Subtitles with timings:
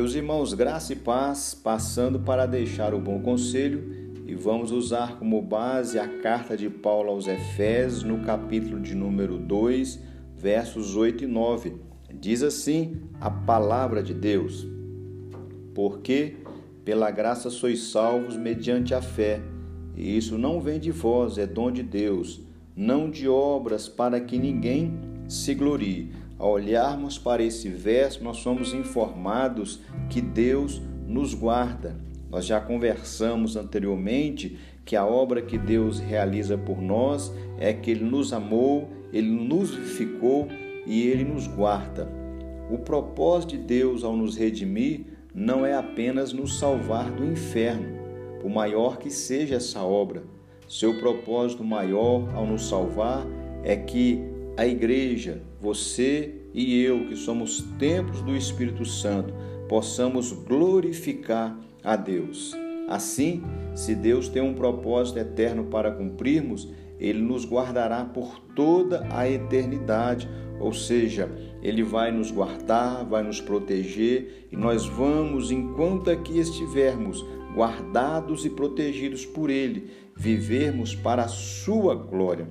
[0.00, 5.42] Meus irmãos, graça e paz, passando para deixar o bom conselho e vamos usar como
[5.42, 10.00] base a carta de Paulo aos Efésios, no capítulo de número 2,
[10.34, 11.76] versos 8 e 9.
[12.14, 14.66] Diz assim a palavra de Deus:
[15.74, 16.36] Porque
[16.82, 19.42] pela graça sois salvos mediante a fé,
[19.94, 22.40] e isso não vem de vós, é dom de Deus,
[22.74, 24.98] não de obras para que ninguém
[25.30, 31.96] se glorie ao olharmos para esse verso, nós somos informados que Deus nos guarda.
[32.28, 38.04] Nós já conversamos anteriormente que a obra que Deus realiza por nós é que Ele
[38.04, 40.48] nos amou, Ele nos vivificou
[40.84, 42.10] e Ele nos guarda.
[42.68, 45.02] O propósito de Deus ao nos redimir
[45.32, 47.98] não é apenas nos salvar do inferno,
[48.40, 50.24] por maior que seja essa obra.
[50.68, 53.24] Seu propósito maior ao nos salvar
[53.62, 59.32] é que a igreja, você e eu, que somos templos do Espírito Santo,
[59.68, 62.54] possamos glorificar a Deus.
[62.88, 63.42] Assim,
[63.74, 70.28] se Deus tem um propósito eterno para cumprirmos, ele nos guardará por toda a eternidade,
[70.58, 71.30] ou seja,
[71.62, 77.24] ele vai nos guardar, vai nos proteger e nós vamos, enquanto aqui estivermos,
[77.54, 82.48] guardados e protegidos por ele, vivermos para a sua glória.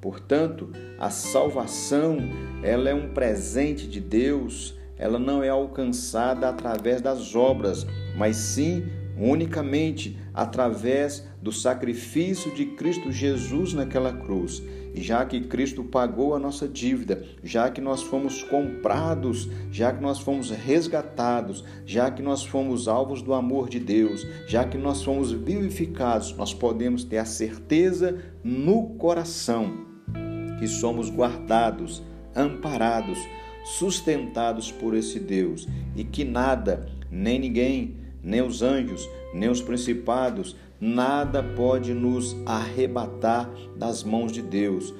[0.00, 2.18] Portanto, a salvação,
[2.62, 8.84] ela é um presente de Deus, ela não é alcançada através das obras, mas sim
[9.20, 14.62] unicamente através do sacrifício de Cristo Jesus naquela cruz.
[14.94, 20.02] E já que Cristo pagou a nossa dívida, já que nós fomos comprados, já que
[20.02, 25.04] nós fomos resgatados, já que nós fomos alvos do amor de Deus, já que nós
[25.04, 29.86] fomos vivificados, nós podemos ter a certeza no coração
[30.58, 32.02] que somos guardados,
[32.34, 33.18] amparados,
[33.64, 40.56] sustentados por esse Deus e que nada, nem ninguém, nem os anjos, nem os principados,
[40.80, 44.94] nada pode nos arrebatar das mãos de Deus.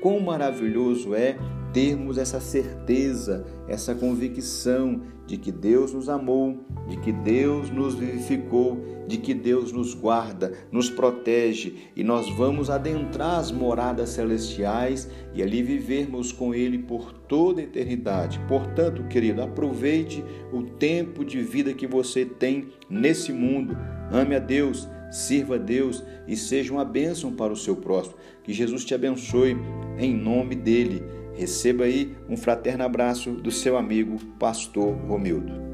[0.00, 1.36] Quão maravilhoso é
[1.72, 8.80] termos essa certeza, essa convicção de que Deus nos amou, de que Deus nos vivificou,
[9.06, 15.42] de que Deus nos guarda, nos protege e nós vamos adentrar as moradas celestiais e
[15.42, 18.40] ali vivermos com Ele por toda a eternidade.
[18.48, 23.76] Portanto, querido, aproveite o tempo de vida que você tem nesse mundo.
[24.10, 28.16] Ame a Deus, sirva a Deus e seja uma bênção para o seu próximo.
[28.42, 29.56] Que Jesus te abençoe
[29.98, 31.02] em nome dele.
[31.34, 35.65] Receba aí um fraterno abraço do seu amigo, Pastor Romildo.